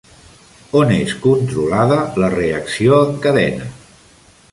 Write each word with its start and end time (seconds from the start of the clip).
On 0.79 0.93
és 0.95 1.11
controlada 1.25 1.99
la 2.23 2.31
reacció 2.37 2.97
en 3.09 3.13
cadena? 3.27 3.69